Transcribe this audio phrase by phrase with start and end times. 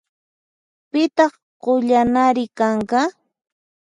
[0.91, 3.01] Pitaq qullanari kanqa?